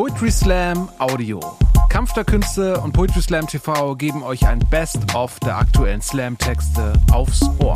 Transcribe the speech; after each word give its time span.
Poetry 0.00 0.30
Slam 0.30 0.88
Audio. 0.98 1.40
Kampf 1.90 2.14
der 2.14 2.24
Künste 2.24 2.80
und 2.80 2.92
Poetry 2.92 3.20
Slam 3.20 3.46
TV 3.46 3.96
geben 3.96 4.22
euch 4.22 4.46
ein 4.46 4.58
Best-of 4.70 5.38
der 5.40 5.58
aktuellen 5.58 6.00
Slam-Texte 6.00 6.94
aufs 7.12 7.42
Ohr. 7.58 7.74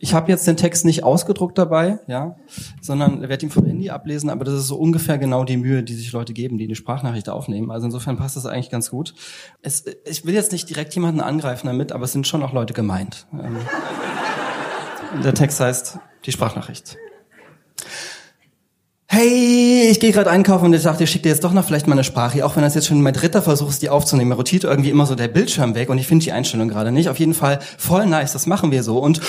Ich 0.00 0.14
habe 0.14 0.32
jetzt 0.32 0.48
den 0.48 0.56
Text 0.56 0.84
nicht 0.84 1.04
ausgedruckt 1.04 1.56
dabei, 1.56 2.00
ja, 2.08 2.34
sondern 2.80 3.28
werde 3.28 3.46
ihn 3.46 3.50
vom 3.50 3.66
Handy 3.66 3.88
ablesen, 3.88 4.30
aber 4.30 4.44
das 4.44 4.54
ist 4.54 4.66
so 4.66 4.74
ungefähr 4.76 5.16
genau 5.16 5.44
die 5.44 5.58
Mühe, 5.58 5.84
die 5.84 5.94
sich 5.94 6.10
Leute 6.10 6.32
geben, 6.32 6.58
die 6.58 6.64
eine 6.64 6.74
Sprachnachricht 6.74 7.28
aufnehmen. 7.28 7.70
Also 7.70 7.86
insofern 7.86 8.16
passt 8.16 8.34
das 8.34 8.46
eigentlich 8.46 8.70
ganz 8.70 8.90
gut. 8.90 9.14
Es, 9.62 9.84
ich 10.06 10.26
will 10.26 10.34
jetzt 10.34 10.50
nicht 10.50 10.68
direkt 10.68 10.92
jemanden 10.96 11.20
angreifen 11.20 11.68
damit, 11.68 11.92
aber 11.92 12.06
es 12.06 12.10
sind 12.10 12.26
schon 12.26 12.42
auch 12.42 12.52
Leute 12.52 12.74
gemeint. 12.74 13.28
Ähm, 13.32 13.58
der 15.22 15.34
Text 15.34 15.60
heißt 15.60 16.00
die 16.24 16.32
Sprachnachricht. 16.32 16.98
Hey, 19.20 19.88
ich 19.90 19.98
gehe 19.98 20.12
gerade 20.12 20.30
einkaufen 20.30 20.66
und 20.66 20.74
ich 20.74 20.84
dachte, 20.84 21.02
ich 21.02 21.10
schicke 21.10 21.24
dir 21.24 21.30
jetzt 21.30 21.42
doch 21.42 21.52
noch 21.52 21.64
vielleicht 21.64 21.88
mal 21.88 21.94
eine 21.94 22.04
Sprache, 22.04 22.46
auch 22.46 22.54
wenn 22.54 22.62
das 22.62 22.76
jetzt 22.76 22.86
schon 22.86 23.02
mein 23.02 23.14
dritter 23.14 23.42
Versuch 23.42 23.68
ist, 23.68 23.82
die 23.82 23.88
aufzunehmen. 23.88 24.30
rotiert 24.30 24.62
irgendwie 24.62 24.90
immer 24.90 25.06
so 25.06 25.16
der 25.16 25.26
Bildschirm 25.26 25.74
weg 25.74 25.88
und 25.88 25.98
ich 25.98 26.06
finde 26.06 26.24
die 26.24 26.30
Einstellung 26.30 26.68
gerade 26.68 26.92
nicht. 26.92 27.08
Auf 27.08 27.18
jeden 27.18 27.34
Fall 27.34 27.58
voll 27.78 28.06
nice, 28.06 28.32
das 28.32 28.46
machen 28.46 28.70
wir 28.70 28.84
so 28.84 29.00
und 29.00 29.20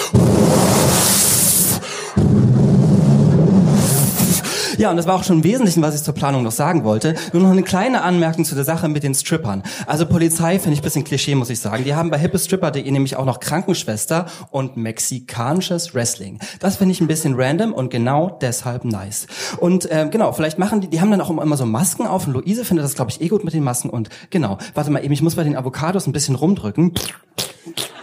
Ja, 4.79 4.89
und 4.89 4.95
das 4.95 5.07
war 5.07 5.15
auch 5.15 5.25
schon 5.25 5.39
im 5.39 5.43
Wesentlichen, 5.43 5.81
was 5.81 5.93
ich 5.93 6.03
zur 6.03 6.13
Planung 6.13 6.41
noch 6.43 6.53
sagen 6.53 6.85
wollte. 6.85 7.13
Nur 7.33 7.43
noch 7.43 7.51
eine 7.51 7.63
kleine 7.63 8.01
Anmerkung 8.01 8.45
zu 8.45 8.55
der 8.55 8.63
Sache 8.63 8.87
mit 8.87 9.03
den 9.03 9.13
Strippern. 9.13 9.61
Also 9.85 10.05
Polizei 10.05 10.57
finde 10.57 10.75
ich 10.75 10.79
ein 10.79 10.83
bisschen 10.83 11.03
Klischee, 11.03 11.35
muss 11.35 11.49
ich 11.49 11.59
sagen. 11.59 11.83
Die 11.83 11.95
haben 11.95 12.09
bei 12.09 12.17
hippestripper.de 12.17 12.89
nämlich 12.89 13.17
auch 13.17 13.25
noch 13.25 13.41
Krankenschwester 13.41 14.27
und 14.51 14.77
mexikanisches 14.77 15.93
Wrestling. 15.93 16.39
Das 16.61 16.77
finde 16.77 16.93
ich 16.93 17.01
ein 17.01 17.07
bisschen 17.07 17.33
random 17.35 17.73
und 17.73 17.91
genau 17.91 18.37
deshalb 18.41 18.85
nice. 18.85 19.27
Und 19.57 19.91
äh, 19.91 20.07
genau, 20.09 20.31
vielleicht 20.31 20.59
machen 20.59 20.79
die, 20.79 20.87
die 20.87 21.01
haben 21.01 21.11
dann 21.11 21.19
auch 21.19 21.29
immer 21.29 21.57
so 21.57 21.65
Masken 21.65 22.07
auf 22.07 22.25
und 22.25 22.31
Luise 22.31 22.63
findet 22.63 22.85
das, 22.85 22.95
glaube 22.95 23.11
ich, 23.11 23.19
eh 23.19 23.27
gut 23.27 23.43
mit 23.43 23.53
den 23.53 23.65
Masken 23.65 23.89
und 23.89 24.07
genau, 24.29 24.59
warte 24.75 24.91
mal 24.91 25.03
eben, 25.03 25.11
ich 25.11 25.21
muss 25.21 25.35
bei 25.35 25.43
den 25.43 25.57
Avocados 25.57 26.07
ein 26.07 26.13
bisschen 26.13 26.35
rumdrücken. 26.35 26.93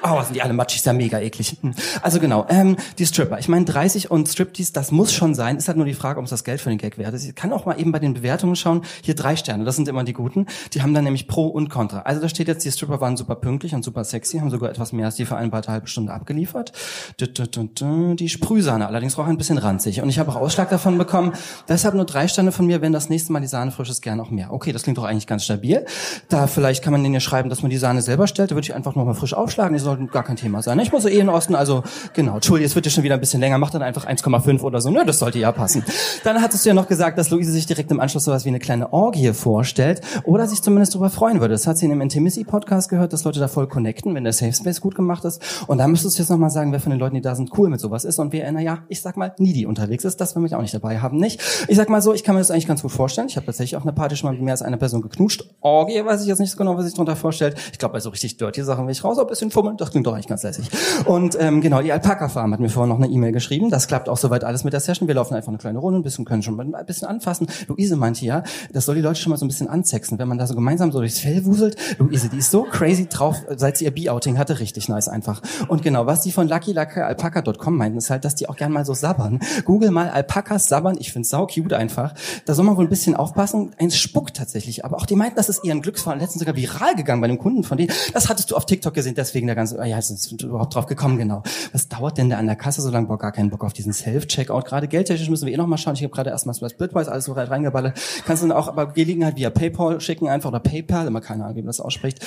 Oh, 0.09 0.23
sind 0.23 0.37
die 0.37 0.43
alle 0.43 0.53
matschig, 0.53 0.79
ist 0.79 0.87
ja 0.87 0.93
mega 0.93 1.19
eklig. 1.19 1.57
Hm. 1.61 1.75
Also 2.03 2.21
genau, 2.21 2.47
ähm, 2.49 2.77
die 2.99 3.07
Stripper. 3.07 3.39
Ich 3.39 3.49
meine, 3.49 3.65
30 3.65 4.11
und 4.11 4.29
Striptease, 4.29 4.73
das 4.73 4.93
muss 4.93 5.13
schon 5.13 5.35
sein. 5.35 5.57
Ist 5.57 5.67
halt 5.67 5.77
nur 5.77 5.87
die 5.87 5.95
Frage, 5.95 6.19
ob 6.19 6.25
es 6.25 6.31
das 6.31 6.45
Geld 6.45 6.61
für 6.61 6.69
den 6.69 6.79
Gag 6.79 6.97
wert 6.99 7.15
ist. 7.15 7.25
Ich 7.25 7.35
kann 7.35 7.53
auch 7.53 7.67
mal 7.67 7.81
eben 7.81 7.91
bei 7.91 7.99
den 7.99 8.15
Bewertungen 8.15 8.55
schauen. 8.55 8.83
Hier 9.03 9.15
drei 9.15 9.35
Sterne, 9.37 9.65
das 9.65 9.77
sind 9.77 9.89
immer 9.89 10.05
die 10.05 10.13
guten. 10.13 10.47
Die 10.75 10.83
haben 10.83 10.95
dann 10.95 11.05
nämlich 11.05 11.27
Pro 11.27 11.47
und 11.47 11.71
Contra. 11.71 12.01
Also 12.01 12.21
da 12.21 12.29
steht 12.29 12.47
jetzt, 12.49 12.65
die 12.65 12.71
Stripper 12.71 13.01
waren 13.01 13.17
super 13.17 13.35
pünktlich 13.35 13.75
und 13.75 13.83
super 13.85 14.05
sexy, 14.05 14.39
haben 14.39 14.51
sogar 14.51 14.71
etwas 14.71 14.93
mehr 14.93 15.07
als 15.07 15.17
die 15.17 15.25
vereinbarte 15.25 15.73
halbe 15.73 15.89
Stunde 15.89 16.13
abgeliefert. 16.13 16.73
Die 17.19 18.29
Sprühsahne 18.29 18.87
allerdings 18.87 19.19
auch 19.19 19.27
ein 19.27 19.39
bisschen 19.39 19.59
ranzig. 19.59 20.03
Und 20.03 20.09
ich 20.09 20.19
habe 20.19 20.31
auch 20.31 20.37
Ausschlag 20.37 20.71
davon 20.71 20.99
bekommen. 20.99 21.33
Deshalb 21.69 21.95
nur 21.95 22.05
drei 22.05 22.29
Sterne 22.29 22.53
von 22.53 22.67
mir, 22.67 22.81
wenn 22.81 22.93
das 22.93 23.09
nächste 23.09 23.33
Mal 23.33 23.41
die 23.41 23.47
Sahne 23.47 23.71
frisch 23.71 23.91
ist, 23.91 24.03
gerne 24.03 24.23
auch 24.23 24.31
mehr. 24.31 24.53
Okay, 24.53 24.73
das 24.73 24.83
klingt 24.83 24.99
doch 24.99 25.05
eigentlich 25.05 25.27
ganz 25.27 25.45
stabil. 25.45 25.85
Da 26.29 26.47
vielleicht 26.47 26.85
kann 26.85 26.93
man 26.93 27.03
denen 27.03 27.15
ja 27.15 27.21
schreiben, 27.21 27.49
dass 27.51 27.63
man 27.63 27.71
die 27.71 27.77
Sahne 27.77 28.03
selber 28.03 28.27
stellt. 28.27 28.51
Da 28.51 28.55
würde 28.55 28.67
ich 28.67 28.75
einfach 28.75 28.95
nochmal 28.95 29.15
frisch 29.15 29.35
aufschlagen. 29.35 29.73
Die 29.73 29.83
sollten 29.97 30.13
gar 30.13 30.23
kein 30.23 30.37
Thema 30.37 30.63
sein. 30.63 30.79
Ich 30.81 30.93
muss 30.93 31.05
eh 31.05 31.19
in 31.19 31.29
Osten, 31.29 31.55
also 31.55 31.83
genau. 32.13 32.35
Entschuldigung, 32.35 32.67
es 32.67 32.75
wird 32.75 32.87
ja 32.87 32.93
schon 32.93 33.05
wieder 33.05 33.15
ein 33.15 33.21
bisschen 33.21 33.41
länger. 33.41 33.59
Macht 33.59 33.75
dann 33.75 33.83
einfach 33.83 34.07
1,5 34.07 34.63
oder 34.63 34.81
so. 34.81 34.91
Ne, 34.91 35.05
das 35.05 35.19
sollte 35.19 35.39
ja 35.39 35.53
passen. 35.53 35.85
Dann 36.25 36.43
hattest 36.43 36.65
du 36.65 36.69
ja 36.69 36.75
noch 36.75 36.89
gesagt, 36.89 37.19
dass 37.19 37.31
Luise 37.31 37.51
sich 37.51 37.67
direkt 37.67 37.91
im 37.91 38.01
Anschluss 38.01 38.25
sowas 38.25 38.45
wie 38.45 38.51
eine 38.51 38.59
kleine 38.59 38.93
Orgie 38.93 39.33
vorstellt 39.33 40.01
oder 40.25 40.47
sich 40.47 40.63
zumindest 40.63 40.95
darüber 40.95 41.11
freuen 41.11 41.41
würde. 41.41 41.55
Das 41.55 41.67
hat 41.67 41.79
sie 41.79 41.87
in 41.87 41.91
dem 41.91 42.01
Intimacy-Podcast 42.01 42.89
gehört, 42.89 43.13
dass 43.13 43.25
Leute 43.25 43.41
da 43.41 43.49
voll 43.49 43.69
connecten, 43.69 44.15
wenn 44.15 44.25
der 44.25 44.33
Safe 44.33 44.53
Space 44.53 44.81
gut 44.81 44.95
gemacht 44.95 45.25
ist. 45.25 45.43
Und 45.67 45.79
da 45.79 45.89
müsstest 45.89 46.19
du 46.19 46.23
jetzt 46.23 46.31
nochmal 46.31 46.51
sagen, 46.51 46.73
wer 46.73 46.81
von 46.81 46.91
den 46.91 47.01
Leuten, 47.01 47.15
die 47.15 47.21
da 47.21 47.35
sind, 47.35 47.51
cool 47.57 47.69
mit 47.69 47.81
sowas 47.81 48.05
ist 48.05 48.19
und 48.19 48.33
wer, 48.33 48.51
naja, 48.53 48.79
ich 48.89 49.01
sag 49.01 49.17
mal, 49.17 49.35
needy 49.39 49.67
unterwegs 49.67 50.05
ist. 50.05 50.21
Das 50.21 50.35
will 50.35 50.43
mich 50.43 50.55
auch 50.55 50.63
nicht 50.63 50.75
dabei 50.75 50.99
haben, 50.99 51.19
nicht? 51.19 51.41
Ich 51.69 51.77
sag 51.77 51.89
mal 51.89 52.03
so, 52.03 52.13
ich 52.13 52.25
kann 52.25 52.35
mir 52.35 52.41
das 52.41 52.51
eigentlich 52.51 52.67
ganz 52.67 52.83
gut 52.83 52.93
vorstellen. 52.93 53.29
Ich 53.29 53.37
habe 53.37 53.47
tatsächlich 53.47 53.77
auch 53.77 53.83
eine 53.83 53.93
Party 53.93 54.17
schon 54.17 54.29
mal 54.29 54.33
mit 54.33 54.43
mehr 54.43 54.53
als 54.53 54.63
einer 54.63 54.77
Person 54.77 55.03
geknutscht. 55.03 55.45
Orgie 55.61 56.05
weiß 56.05 56.23
ich 56.23 56.29
jetzt 56.29 56.39
nicht 56.39 56.51
so 56.51 56.59
genau, 56.59 56.77
was 56.77 56.85
sich 56.85 56.95
darunter 56.95 57.17
vorstellt. 57.17 57.57
Ich 57.73 57.79
glaube, 57.79 57.93
bei 57.93 58.01
so 58.01 58.11
richtig 58.11 58.37
dirty 58.37 58.63
Sachen 58.63 58.87
will 58.87 58.93
ich 58.93 59.05
raus, 59.05 59.19
ein 59.19 59.27
bisschen 59.27 59.51
fummeln. 59.51 59.77
Das 59.87 59.93
klingt 59.93 60.09
doch 60.09 60.15
eigentlich 60.15 60.27
ganz 60.27 60.43
lässig. 60.43 60.69
Und 61.05 61.37
ähm, 61.39 61.61
genau, 61.61 61.81
die 61.81 61.93
Alpaka-Farm 61.93 62.53
hat 62.53 62.59
mir 62.59 62.69
vorhin 62.69 62.89
noch 62.89 62.97
eine 62.97 63.07
E-Mail 63.07 63.31
geschrieben. 63.31 63.71
Das 63.71 63.87
klappt 63.87 64.09
auch 64.09 64.17
soweit 64.17 64.43
alles 64.43 64.65
mit 64.65 64.73
der 64.73 64.81
Session. 64.81 65.07
Wir 65.07 65.15
laufen 65.15 65.35
einfach 65.35 65.51
eine 65.51 65.59
kleine 65.59 65.79
Runde, 65.79 66.01
ein 66.01 66.03
bisschen 66.03 66.25
können 66.25 66.43
schon 66.43 66.59
ein 66.59 66.87
bisschen 66.87 67.07
anfassen. 67.07 67.47
Luise 67.69 67.95
meinte 67.95 68.25
ja, 68.25 68.43
das 68.73 68.85
soll 68.85 68.97
die 68.97 69.01
Leute 69.01 69.21
schon 69.21 69.31
mal 69.31 69.37
so 69.37 69.45
ein 69.45 69.49
bisschen 69.49 69.69
anzexen, 69.69 70.19
wenn 70.19 70.27
man 70.27 70.39
da 70.39 70.47
so 70.49 70.57
gemeinsam 70.57 70.91
so 70.91 70.99
durchs 70.99 71.21
Fell 71.21 71.45
wuselt. 71.45 71.77
Luise, 71.99 72.29
die 72.29 72.39
ist 72.39 72.51
so 72.51 72.65
crazy 72.65 73.07
drauf, 73.07 73.37
seit 73.55 73.77
sie 73.77 73.85
ihr 73.85 73.93
B-Outing 73.93 74.39
hatte, 74.39 74.59
richtig 74.59 74.89
nice 74.89 75.07
einfach. 75.07 75.41
Und 75.69 75.85
genau, 75.85 76.07
was 76.07 76.23
die 76.23 76.33
von 76.33 76.49
luckylackeralpaca.com 76.49 77.77
meinten, 77.77 77.99
ist 77.99 78.11
halt, 78.11 78.25
dass 78.25 78.35
die 78.35 78.49
auch 78.49 78.57
gern 78.57 78.73
mal 78.73 78.85
so 78.85 78.93
sabbern. 78.93 79.39
Google 79.65 79.93
mal 79.93 80.11
Alpakas 80.11 80.67
sabbern, 80.67 80.97
ich 80.99 81.13
find's 81.13 81.29
sau 81.29 81.47
cute 81.47 81.75
einfach. 81.75 82.13
Da 82.45 82.55
soll 82.55 82.65
man 82.65 82.77
wohl 82.77 82.87
ein 82.87 82.91
bisschen 82.91 83.15
aufpassen. 83.15 83.71
Eins 83.79 83.97
spuckt 83.97 84.37
tatsächlich, 84.37 84.85
aber 84.85 84.97
auch 84.97 85.07
die 85.07 85.15
meinten, 85.15 85.37
das 85.37 85.49
ist 85.49 85.65
eher 85.65 85.77
Glücksfall. 85.77 86.19
Letztens 86.19 86.41
sogar 86.41 86.57
viral 86.57 86.97
gegangen 86.97 87.21
bei 87.21 87.29
einem 87.29 87.39
Kunden 87.39 87.63
von 87.63 87.79
denen. 87.79 87.93
Das 88.13 88.29
hattest 88.29 88.51
du 88.51 88.57
auf 88.57 88.67
TikTok 88.67 88.97
gesehen, 88.97 89.15
deswegen 89.15 89.47
der 89.47 89.55
ganze, 89.55 89.76
ah 89.79 89.85
ja, 89.85 90.01
sind 90.01 90.43
überhaupt 90.43 90.75
drauf 90.75 90.87
gekommen, 90.87 91.19
genau. 91.19 91.43
Was 91.73 91.89
dauert 91.89 92.19
denn 92.19 92.31
da 92.31 92.39
an 92.39 92.47
der 92.47 92.57
Kasse 92.57 92.83
so 92.83 92.91
lange? 92.91 93.07
Boah, 93.07 93.19
gar 93.19 93.33
keinen 93.33 93.51
Bock 93.51 93.65
auf 93.65 93.73
diesen 93.73 93.93
Self-Checkout. 93.93 94.65
Gerade 94.65 94.89
geldtechnisch 94.89 95.29
müssen 95.29 95.47
wir 95.47 95.55
eh 95.55 95.57
noch 95.57 95.67
mal 95.67 95.77
schauen. 95.79 95.95
Ich 95.95 96.03
habe 96.03 96.13
gerade 96.13 96.31
erstmal 96.31 96.55
Splitwise 96.55 97.11
alles 97.11 97.25
so 97.25 97.33
reingeballert. 97.33 97.99
Kannst 98.27 98.43
du 98.43 98.49
dann 98.49 98.57
auch 98.57 98.69
aber 98.69 98.93
Gelegenheit 98.93 99.37
via 99.37 99.51
PayPal 99.51 100.01
schicken, 100.01 100.29
einfach 100.29 100.49
oder 100.49 100.61
PayPal, 100.61 101.07
immer 101.07 101.21
keine 101.21 101.45
Ahnung, 101.45 101.57
wie 101.57 101.63
man 101.63 101.69
das 101.69 101.81
ausspricht. 101.81 102.25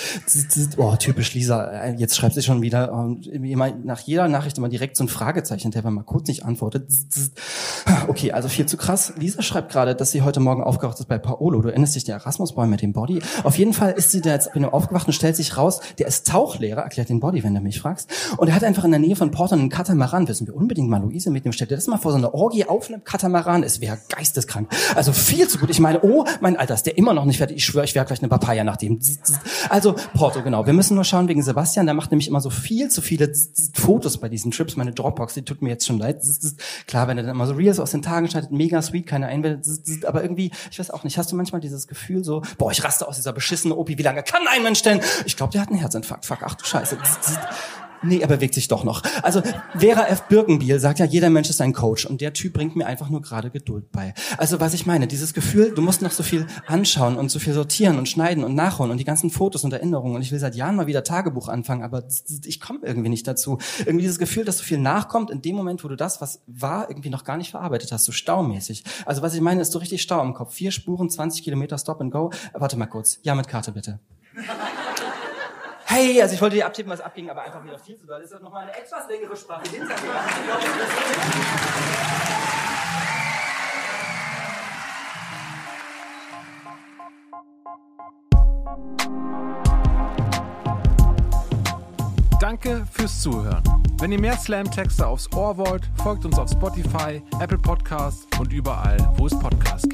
Oh, 0.78 0.96
typisch 0.98 1.34
Lisa. 1.34 1.88
Jetzt 1.98 2.16
schreibt 2.16 2.36
sie 2.36 2.42
schon 2.42 2.62
wieder 2.62 2.94
und 2.94 3.28
immer 3.28 3.72
nach 3.72 4.00
jeder 4.00 4.28
Nachricht 4.28 4.58
immer 4.58 4.70
direkt 4.70 4.98
so 4.98 5.04
ein 5.04 5.08
Fragezeichen, 5.08 5.72
der 5.72 5.90
mal 5.90 6.04
kurz 6.04 6.28
nicht 6.28 6.46
antwortet. 6.46 6.90
Okay, 8.08 8.32
also 8.32 8.50
viel 8.50 8.66
zu 8.66 8.78
krass. 8.78 9.14
Lisa 9.18 9.42
schreibt 9.42 9.72
gerade, 9.72 9.96
dass 9.96 10.12
sie 10.12 10.22
heute 10.22 10.40
Morgen 10.40 10.64
aufgewacht 10.64 11.00
ist 11.00 11.08
bei 11.08 11.18
Paolo. 11.18 11.62
Du 11.62 11.70
erinnerst 11.70 11.96
dich, 11.96 12.04
der 12.04 12.16
Erasmus-Boy 12.16 12.68
mit 12.68 12.82
dem 12.82 12.94
Body. 12.94 13.22
Auf 13.44 13.58
jeden 13.58 13.74
Fall 13.74 13.92
ist 13.94 14.12
sie 14.12 14.22
da 14.22 14.32
jetzt 14.32 14.54
bin 14.54 14.66
aufgewacht 14.66 15.08
und 15.08 15.14
stellt 15.14 15.36
sich 15.36 15.58
raus, 15.58 15.80
der 15.98 16.08
ist 16.08 16.28
Tauchlehrer, 16.28 16.82
erklärt 16.82 17.10
den 17.10 17.20
Body, 17.20 17.39
wenn 17.44 17.54
du 17.54 17.62
mich 17.62 17.80
fragst. 17.80 18.10
Und 18.38 18.48
er 18.48 18.56
hat 18.56 18.64
einfach 18.64 18.84
in 18.84 18.92
der 18.92 19.00
Nähe 19.00 19.16
von 19.16 19.32
Porto 19.32 19.56
einen 19.56 19.70
Katamaran. 19.70 20.28
Wissen 20.28 20.48
wir 20.48 20.56
unbedingt 20.56 20.90
mal 20.90 21.02
Luise 21.02 21.32
mit 21.32 21.46
dem 21.46 21.52
Stell 21.52 21.68
dir 21.68 21.76
das 21.76 21.88
mal 21.88 21.98
vor, 21.98 22.12
so 22.12 22.18
eine 22.18 22.34
Orgie 22.34 22.66
auf 22.66 22.90
einem 22.90 23.04
Katamaran. 23.04 23.64
Es 23.64 23.82
wäre 23.82 24.00
geisteskrank. 24.10 24.70
Also 24.96 25.12
viel 25.12 25.48
zu 25.48 25.58
gut. 25.58 25.70
Ich 25.70 25.80
meine, 25.80 26.02
oh, 26.04 26.26
mein 26.42 26.58
Alter, 26.58 26.74
ist 26.74 26.86
der 26.86 26.98
immer 26.98 27.14
noch 27.14 27.26
nicht 27.26 27.38
fertig. 27.38 27.58
Ich 27.58 27.66
schwöre, 27.66 27.86
ich 27.86 27.96
wäre 27.96 28.06
gleich 28.06 28.20
eine 28.20 28.30
Papaya 28.30 28.64
nach 28.64 28.78
dem. 28.78 29.00
Also 29.70 29.96
Porto, 30.14 30.42
genau. 30.44 30.66
Wir 30.66 30.74
müssen 30.74 30.96
nur 30.96 31.04
schauen 31.04 31.28
wegen 31.28 31.44
Sebastian. 31.44 31.86
Der 31.86 31.96
macht 31.96 32.12
nämlich 32.12 32.28
immer 32.28 32.42
so 32.42 32.50
viel 32.50 32.90
zu 32.90 33.02
viele 33.02 33.32
Fotos 33.74 34.18
bei 34.18 34.30
diesen 34.30 34.52
Trips. 34.52 34.76
Meine 34.76 34.92
Dropbox, 34.92 35.34
die 35.34 35.44
tut 35.44 35.62
mir 35.62 35.70
jetzt 35.70 35.86
schon 35.86 36.00
leid. 36.00 36.22
Klar, 36.88 37.08
wenn 37.08 37.18
er 37.18 37.24
dann 37.24 37.36
immer 37.36 37.48
so 37.48 37.54
Reels 37.54 37.80
aus 37.80 37.92
den 37.92 38.02
Tagen 38.02 38.28
schneidet, 38.30 38.52
mega 38.52 38.82
sweet, 38.82 39.08
keine 39.08 39.28
Einwände. 39.28 39.62
Aber 40.06 40.22
irgendwie, 40.22 40.52
ich 40.72 40.80
weiß 40.80 40.92
auch 40.92 41.04
nicht, 41.04 41.18
hast 41.18 41.32
du 41.32 41.36
manchmal 41.36 41.62
dieses 41.62 41.88
Gefühl 41.88 42.24
so, 42.24 42.42
boah, 42.58 42.72
ich 42.72 42.84
raste 42.84 43.08
aus 43.08 43.16
dieser 43.16 43.34
beschissenen 43.34 43.78
Opi, 43.78 43.98
wie 43.98 44.04
lange 44.04 44.24
kann 44.24 44.42
ein 44.48 44.64
Mensch 44.64 44.82
denn? 44.82 45.02
Ich 45.26 45.36
glaube, 45.36 45.52
der 45.52 45.62
hat 45.62 45.70
einen 45.70 45.80
Herzinfarkt. 45.80 46.26
Fuck, 46.26 46.40
ach 46.44 46.56
du 46.56 46.66
Scheiße. 46.66 46.98
Nee, 48.02 48.20
er 48.20 48.28
bewegt 48.28 48.54
sich 48.54 48.70
doch 48.70 48.86
noch. 48.86 49.04
Also 49.24 49.42
Vera 49.78 50.08
F. 50.08 50.24
Birkenbiel 50.30 50.80
sagt 50.80 51.00
ja, 51.00 51.06
jeder 51.06 51.30
Mensch 51.30 51.50
ist 51.50 51.60
ein 51.60 51.74
Coach 51.74 52.06
und 52.06 52.22
der 52.22 52.32
Typ 52.32 52.54
bringt 52.54 52.78
mir 52.78 52.86
einfach 52.86 53.10
nur 53.10 53.22
gerade 53.22 53.50
Geduld 53.50 53.92
bei. 53.92 54.14
Also 54.38 54.62
was 54.62 54.74
ich 54.74 54.86
meine, 54.86 55.06
dieses 55.06 55.34
Gefühl, 55.34 55.74
du 55.74 55.82
musst 55.82 56.02
noch 56.02 56.12
so 56.12 56.24
viel 56.24 56.48
anschauen 56.66 57.18
und 57.18 57.30
so 57.30 57.40
viel 57.40 57.54
sortieren 57.54 57.98
und 57.98 58.08
schneiden 58.08 58.46
und 58.46 58.56
nachholen 58.56 58.92
und 58.92 59.00
die 59.00 59.04
ganzen 59.04 59.30
Fotos 59.30 59.66
und 59.66 59.74
Erinnerungen 59.74 60.16
und 60.16 60.22
ich 60.22 60.32
will 60.32 60.40
seit 60.40 60.56
Jahren 60.56 60.78
mal 60.78 60.88
wieder 60.88 61.04
Tagebuch 61.04 61.50
anfangen, 61.50 61.84
aber 61.84 62.04
ich 62.46 62.62
komme 62.62 62.80
irgendwie 62.84 63.10
nicht 63.10 63.28
dazu. 63.28 63.58
Irgendwie 63.80 64.04
dieses 64.04 64.20
Gefühl, 64.20 64.46
dass 64.46 64.60
so 64.60 64.64
viel 64.64 64.80
nachkommt 64.80 65.30
in 65.30 65.42
dem 65.42 65.58
Moment, 65.58 65.84
wo 65.84 65.90
du 65.90 65.98
das, 65.98 66.22
was 66.22 66.42
war, 66.48 66.90
irgendwie 66.90 67.10
noch 67.10 67.26
gar 67.26 67.36
nicht 67.36 67.52
verarbeitet 67.52 67.92
hast, 67.92 68.06
so 68.06 68.14
staumäßig. 68.14 68.86
Also 69.06 69.22
was 69.22 69.34
ich 69.34 69.42
meine, 69.42 69.62
ist 69.62 69.74
so 69.74 69.80
richtig 69.80 70.02
Stau 70.02 70.22
im 70.22 70.34
Kopf. 70.34 70.54
Vier 70.54 70.72
Spuren, 70.72 71.10
20 71.10 71.44
Kilometer 71.44 71.78
Stop 71.78 72.00
and 72.00 72.12
Go. 72.12 72.32
Warte 72.54 72.78
mal 72.78 72.86
kurz. 72.86 73.20
Ja, 73.24 73.36
mit 73.36 73.50
Karte 73.50 73.74
bitte 73.74 74.00
hey, 75.90 76.22
also 76.22 76.36
ich 76.36 76.42
wollte 76.42 76.56
dir 76.56 76.66
abtippen, 76.66 76.92
was 76.92 77.02
abging, 77.02 77.30
aber 77.30 77.42
einfach 77.42 77.64
wieder 77.64 77.80
viel 77.80 77.98
zu 77.98 78.06
doll. 78.06 78.22
Das 78.22 78.32
ist 78.32 78.42
nochmal 78.42 78.64
eine 78.64 78.78
etwas 78.78 79.08
längere 79.10 79.36
Sprache. 79.36 79.64
Danke 92.40 92.86
fürs 92.92 93.22
Zuhören. 93.22 93.64
Wenn 94.00 94.12
ihr 94.12 94.20
mehr 94.20 94.38
Slam-Texte 94.38 95.06
aufs 95.06 95.32
Ohr 95.34 95.58
wollt, 95.58 95.90
folgt 96.02 96.24
uns 96.24 96.40
auf 96.40 96.50
Spotify, 96.50 97.22
Apple 97.42 97.58
Podcasts 97.58 98.26
und 98.40 98.54
überall, 98.54 98.98
wo 99.18 99.28
es 99.28 99.38
Podcasts 99.38 99.90